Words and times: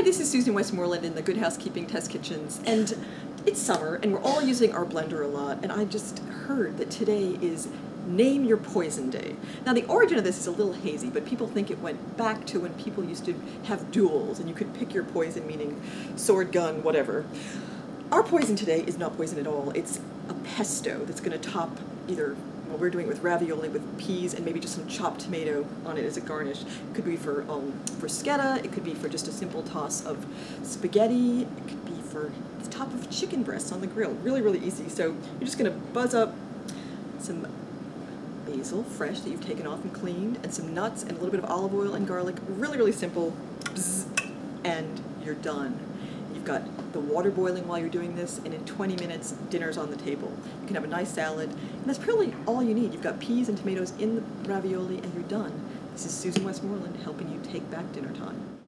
Hi, 0.00 0.04
this 0.04 0.18
is 0.18 0.30
Susan 0.30 0.54
Westmoreland 0.54 1.04
in 1.04 1.14
the 1.14 1.20
Good 1.20 1.36
Housekeeping 1.36 1.84
Test 1.84 2.10
Kitchens, 2.10 2.58
and 2.64 2.96
it's 3.44 3.60
summer, 3.60 4.00
and 4.02 4.14
we're 4.14 4.22
all 4.22 4.40
using 4.40 4.72
our 4.72 4.86
blender 4.86 5.22
a 5.22 5.26
lot, 5.26 5.58
and 5.62 5.70
I 5.70 5.84
just 5.84 6.20
heard 6.20 6.78
that 6.78 6.90
today 6.90 7.36
is 7.42 7.68
Name 8.06 8.44
Your 8.44 8.56
Poison 8.56 9.10
Day. 9.10 9.36
Now, 9.66 9.74
the 9.74 9.84
origin 9.84 10.16
of 10.16 10.24
this 10.24 10.38
is 10.38 10.46
a 10.46 10.52
little 10.52 10.72
hazy, 10.72 11.10
but 11.10 11.26
people 11.26 11.46
think 11.46 11.70
it 11.70 11.80
went 11.80 12.16
back 12.16 12.46
to 12.46 12.60
when 12.60 12.72
people 12.82 13.04
used 13.04 13.26
to 13.26 13.34
have 13.64 13.92
duels, 13.92 14.38
and 14.38 14.48
you 14.48 14.54
could 14.54 14.72
pick 14.72 14.94
your 14.94 15.04
poison, 15.04 15.46
meaning 15.46 15.78
sword, 16.16 16.50
gun, 16.50 16.82
whatever. 16.82 17.26
Our 18.10 18.22
poison 18.22 18.56
today 18.56 18.82
is 18.86 18.96
not 18.96 19.18
poison 19.18 19.38
at 19.38 19.46
all. 19.46 19.70
It's 19.74 20.00
a 20.30 20.34
pesto 20.56 21.04
that's 21.04 21.20
going 21.20 21.38
to 21.38 21.50
top 21.50 21.78
either 22.08 22.38
well, 22.70 22.78
we're 22.78 22.90
doing 22.90 23.08
with 23.08 23.22
ravioli 23.22 23.68
with 23.68 23.98
peas 23.98 24.34
and 24.34 24.44
maybe 24.44 24.60
just 24.60 24.74
some 24.74 24.86
chopped 24.86 25.22
tomato 25.22 25.66
on 25.84 25.98
it 25.98 26.04
as 26.04 26.16
a 26.16 26.20
garnish. 26.20 26.62
It 26.62 26.94
could 26.94 27.04
be 27.04 27.16
for 27.16 27.42
um, 27.50 27.72
bruschetta. 27.98 28.64
It 28.64 28.72
could 28.72 28.84
be 28.84 28.94
for 28.94 29.08
just 29.08 29.26
a 29.26 29.32
simple 29.32 29.62
toss 29.62 30.04
of 30.06 30.24
spaghetti. 30.62 31.42
It 31.42 31.68
could 31.68 31.84
be 31.84 32.00
for 32.02 32.32
the 32.62 32.70
top 32.70 32.94
of 32.94 33.10
chicken 33.10 33.42
breasts 33.42 33.72
on 33.72 33.80
the 33.80 33.88
grill. 33.88 34.12
Really, 34.22 34.40
really 34.40 34.60
easy. 34.60 34.88
So 34.88 35.06
you're 35.06 35.40
just 35.40 35.58
going 35.58 35.70
to 35.70 35.76
buzz 35.92 36.14
up 36.14 36.34
some 37.18 37.46
basil, 38.46 38.84
fresh, 38.84 39.20
that 39.20 39.30
you've 39.30 39.44
taken 39.44 39.66
off 39.66 39.82
and 39.82 39.92
cleaned, 39.92 40.38
and 40.42 40.54
some 40.54 40.72
nuts 40.72 41.02
and 41.02 41.12
a 41.12 41.14
little 41.14 41.30
bit 41.30 41.42
of 41.42 41.50
olive 41.50 41.74
oil 41.74 41.94
and 41.94 42.06
garlic. 42.06 42.36
Really, 42.48 42.78
really 42.78 42.92
simple. 42.92 43.34
Bzz, 43.64 44.32
and 44.64 45.00
you're 45.24 45.34
done. 45.34 45.78
Got 46.50 46.92
the 46.92 46.98
water 46.98 47.30
boiling 47.30 47.68
while 47.68 47.78
you're 47.78 47.88
doing 47.88 48.16
this, 48.16 48.38
and 48.38 48.52
in 48.52 48.64
20 48.64 48.96
minutes, 48.96 49.36
dinner's 49.50 49.78
on 49.78 49.88
the 49.88 49.96
table. 49.96 50.32
You 50.62 50.66
can 50.66 50.74
have 50.74 50.82
a 50.82 50.88
nice 50.88 51.08
salad, 51.08 51.48
and 51.48 51.84
that's 51.84 51.96
probably 51.96 52.34
all 52.44 52.60
you 52.60 52.74
need. 52.74 52.92
You've 52.92 53.04
got 53.04 53.20
peas 53.20 53.48
and 53.48 53.56
tomatoes 53.56 53.92
in 54.00 54.16
the 54.16 54.22
ravioli, 54.48 54.98
and 54.98 55.14
you're 55.14 55.22
done. 55.22 55.52
This 55.92 56.06
is 56.06 56.10
Susan 56.12 56.42
Westmoreland 56.42 56.96
helping 57.04 57.30
you 57.30 57.40
take 57.52 57.70
back 57.70 57.92
dinner 57.92 58.12
time. 58.14 58.60